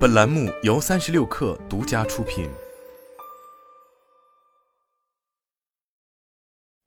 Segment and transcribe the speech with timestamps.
[0.00, 2.48] 本栏目由三十六氪独家出品。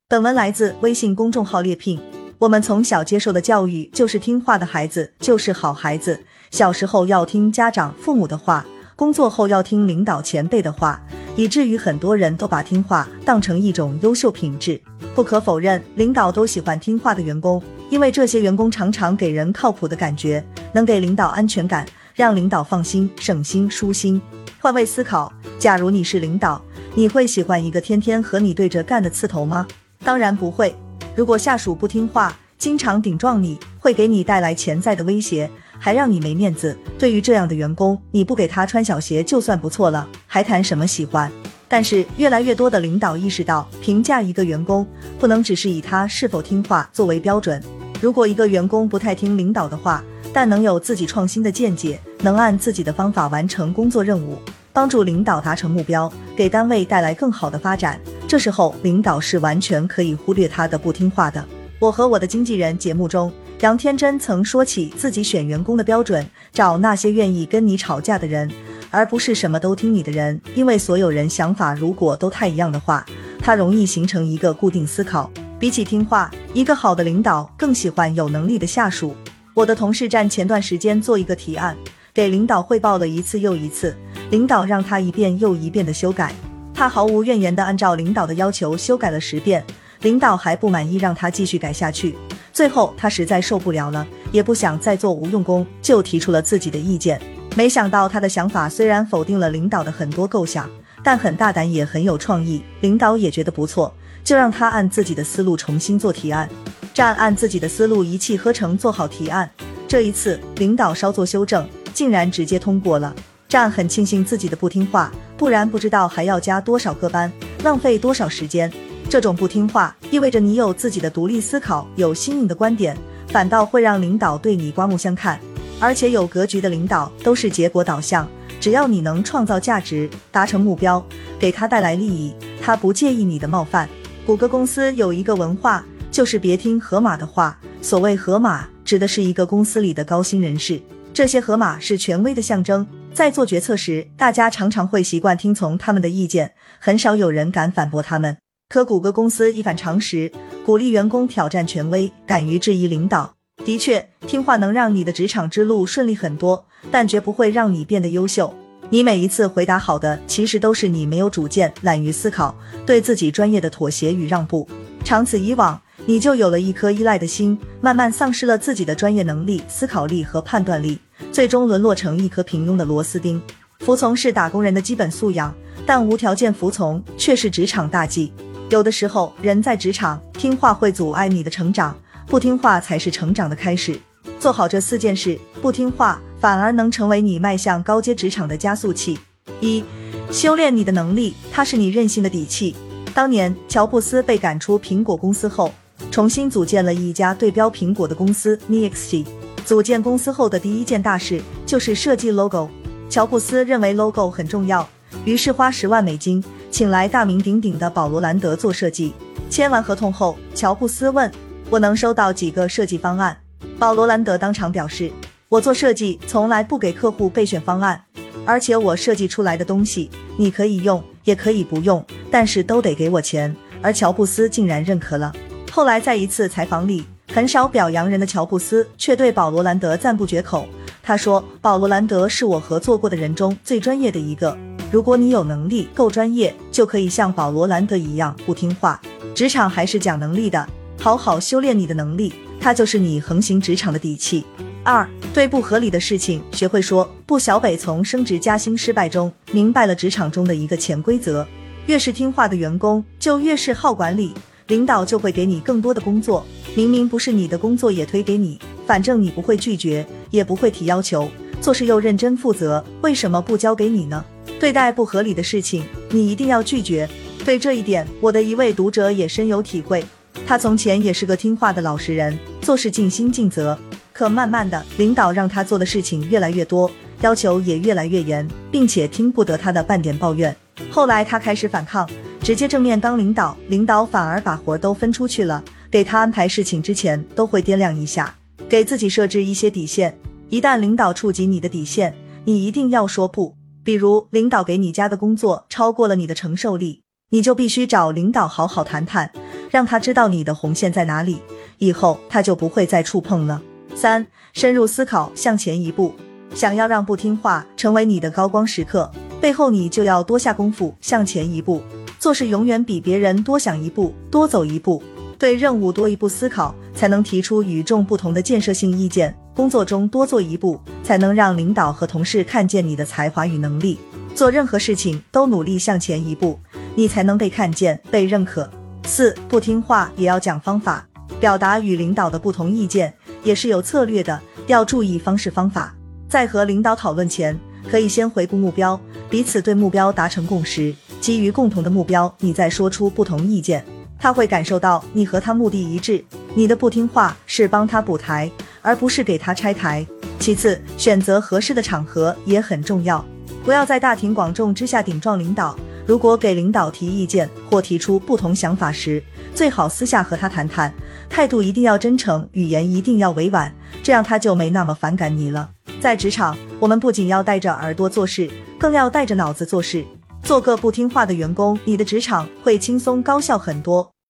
[0.10, 2.02] 本文来自微信公众号猎聘。
[2.40, 8.66] 我们从小接受的教育就是听话的孩子就是好孩子，小时候要听家长、父母的话，
[8.96, 11.00] 工作后要听领导、前辈的话，
[11.36, 14.82] 以至于很多人都把听话当成一种优秀品质。
[15.14, 17.62] 不可否认，领导都喜欢听话的员工，
[17.92, 20.44] 因为这些员工常常给人靠谱的感觉，
[20.74, 24.22] 能给领导安全感，让领导放心、省心、舒心。
[24.60, 26.62] 换位思考，假如你是领导，
[26.96, 29.68] 你会喜欢一个天天和你对着干的刺头吗？
[30.04, 30.76] 当然不会。
[31.16, 36.78] 如果下属不听话，经常顶撞你，会给你带来潜在的威胁，还让你没面子。
[36.98, 41.32] 对于这样的员工，你不给他穿小鞋就算不错了，还谈什么喜欢？
[41.68, 44.88] 但是越来越多的领导意识到，评价一个员工
[45.20, 47.62] 不能只是以他是否听话作为标准。
[48.00, 54.38] 如果一个员工不太听领导的话，但能有自己创新的见解，能按自己的方法完成工作任务，
[54.74, 58.00] 帮助领导达成目标，给单位带来更好的发展。
[58.28, 61.46] 这时候，领导是完全可以忽略他的不听话的。
[61.80, 68.50] 我和我的经纪人节目中，杨天真曾说起自己选员工的标准：找那些愿意跟你吵架的人，
[68.90, 70.42] 而不是什么都听你的人。
[70.56, 73.06] 因为所有人想法如果都太一样的话，
[73.40, 75.30] 他容易形成一个固定思考。
[75.60, 79.16] 比起听话，一个好的领导更喜欢有能力的下属。
[79.56, 81.78] 我的同事站前段时间做一个提案，
[82.12, 83.96] 给领导汇报了一次又一次，
[84.32, 86.34] 领导让他一遍又一遍的修改。
[86.74, 89.64] 他毫无怨言地按照领导的要求修改了十遍，
[90.02, 92.16] 领导还不满意，让他继续改下去。
[92.52, 97.22] 最后他实在受不了了，也不想再做无用功，就提出了自己的意见。
[97.56, 100.68] 没想到他的想法虽然否定了领导的很多构想，
[101.04, 103.94] 但很大胆也很有创意，领导也觉得不错，
[104.24, 106.50] 就让他按自己的思路重新做提案。
[106.94, 109.50] 站按自己的思路一气呵成做好提案，
[109.88, 113.14] 这一次领导稍作修正，竟然直接通过了。
[113.50, 115.12] 战很庆幸自己的不听话。
[115.36, 117.30] 不然不知道还要加多少个班，
[117.64, 118.72] 浪费多少时间。
[119.10, 122.96] 这种不听话意味着你有自己的独立思考，有新颖的观点，
[123.28, 125.40] 反倒会让领导对你刮目相看。
[125.80, 128.28] 而且有格局的领导都是结果导向，
[128.62, 131.04] 只要你能创造价值，达成目标，
[131.40, 133.90] 给他带来利益，他不介意你的冒犯。
[134.26, 137.60] 谷歌公司有一个文化，就是别听河马的话。
[137.82, 140.80] 所谓河马，指的是一个公司里的高薪人士，
[141.12, 142.86] 这些河马是权威的象征。
[143.16, 148.38] 在做决策时，大家常常会习惯听从他们的意见，很少有人敢反驳他们。
[148.70, 150.32] 可谷歌公司一反常识，
[150.64, 153.34] 鼓励员工挑战权威，敢于质疑领导。
[153.66, 158.54] 的确，听话能让你的职场之路顺利很多，但绝不会让你变得优秀。
[158.92, 164.70] 你每一次回答好的，其实都是你没有主见、懒于思考、对自己专业的妥协与让步。
[165.04, 171.00] 长此以往，你就有了一颗依赖的心，慢慢丧失了自己的专业能力、思考力和判断力。
[171.32, 173.42] 最终沦落成一颗平庸的螺丝钉。
[173.80, 175.54] 服从是打工人的基本素养，
[175.86, 178.34] 但无条件服从却是职场大忌。
[178.70, 181.98] 有的时候，人在职场听话会阻碍你的成长，
[182.28, 183.98] 不听话才是成长的开始。
[184.40, 189.18] 做好这四件事，不听话反而能成为你迈向高阶职场的加速器。
[189.62, 189.84] 一、
[190.32, 192.76] 修炼你的能力，它是你韧性的底气。
[193.14, 195.72] 当年乔布斯被赶出苹果公司后，
[196.12, 199.26] 重新组建了一家对标苹果的公司，NeXT。
[199.66, 202.70] 组建公司后的第一件大事就是设计 logo。
[203.10, 204.88] 乔布斯认为 logo 很重要，
[205.26, 209.14] 于是花十万美金请来大名鼎鼎的保罗·兰德做设计。
[209.50, 211.32] 签完合同后，乔布斯问
[211.70, 213.38] ：“我能收到几个设计方案？”
[213.80, 215.12] 保罗·兰德当场表示
[215.48, 218.04] ：“我做设计从来不给客户备选方案，
[218.46, 225.34] 而且我设计出来的东西你可以用，也可以不用，但是都得给我钱。”而乔布斯竟然认可了。
[225.76, 227.04] 后来在一次采访里。
[227.34, 230.68] 很少表扬人的乔布斯，却对保罗·兰德赞不绝口。
[231.02, 234.56] 他说：“保罗·兰德是我合作过的人中最专业的一个。
[234.92, 239.02] 如果你有能力、够专业，就可以像保罗·兰德一样不听话。
[239.34, 240.70] 职场还是讲能力的，
[241.00, 244.46] 好好修炼你的能力，它就是你横行职场的底气。”
[244.86, 247.40] 二，对不合理的事情学会说不。
[247.40, 251.48] 小北从升职加薪失败中明白了职场中的一个潜规则：
[251.88, 254.36] 越是听话的员工，就越是好管理。
[254.68, 256.46] 领导就会给你更多的工作，
[256.76, 261.30] 明明不是你的工作也推给你，反正你不会拒绝，也不会提要求，
[261.60, 264.24] 做事又认真负责，为什么不交给你呢？
[264.60, 267.10] 对待不合理的事情，你一定要拒绝。
[267.44, 270.04] 对这一点，我的一位读者也深有体会。
[270.48, 273.78] 他从前也是个听话的老实人，做事尽心尽责，
[274.14, 276.90] 可慢慢的，领导让他做的事情越来越多，
[277.22, 280.56] 要求也越来越严，并且听不得他的半点抱怨。
[280.90, 282.10] 后来他开始反抗。
[282.44, 288.36] 直接正面当领导，领导反而把活都分出去了，给他安排事情之前都会掂量一下，
[288.68, 290.14] 给自己设置一些底线。
[290.50, 292.14] 一旦领导触及你的底线，
[292.44, 293.56] 你一定要说不。
[293.82, 299.32] 比如领导给你加的工作超过了你的承受力，你就必须找领导好好谈谈，
[299.72, 301.40] 让他知道你的红线在哪里，
[301.78, 303.62] 以后他就不会再触碰了。
[303.96, 306.14] 三、深入思考，向前一步。
[306.54, 309.10] 想要让不听话成为你的高光时刻，
[309.40, 311.82] 背后你就要多下功夫，向前一步。
[312.24, 315.04] 做事永远比别人多想一步，多走一步，
[315.38, 319.36] 对任务多一步思考，才能提出与众不同的建设性意见。
[319.54, 324.00] 工作中多做一步，才能让领导和同事看见你的才华与能力。
[324.34, 326.58] 做任何事情都努力向前一步，
[326.96, 328.70] 你才能被看见、被认可。
[329.04, 331.06] 四不听话也要讲方法，
[331.42, 335.94] 表达与领导的不同意见也是有策略的，要注意方式方法。
[336.30, 337.60] 在和领导讨论前，
[337.92, 338.98] 可以先回顾目标，
[339.30, 343.82] 彼此对目标达成共识，基于共同的目标，你再说出不同意见，
[344.20, 346.22] 他会感受到你和他目的一致。
[346.54, 348.52] 你的不听话是帮他补台。
[348.82, 350.06] 而不是给他拆台。
[350.38, 353.24] 其次，选择合适的场合也很重要，
[353.64, 355.74] 不要在大庭广众之下顶撞领导。
[356.06, 359.24] 如果给领导提意见或提出不同想法时，
[359.56, 360.94] 最好私下和他谈谈，
[361.30, 363.74] 态度一定要真诚，语言一定要委婉，
[364.04, 365.70] 这样他就没那么反感你了。
[366.02, 370.04] 在职场，我们不仅要带着耳朵做事，更要带着脑子做事。
[370.44, 374.13] 做个不听话的员工，你的职场会轻松高效很多。